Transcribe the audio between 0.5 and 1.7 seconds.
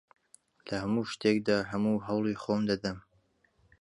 لە هەموو شتێکدا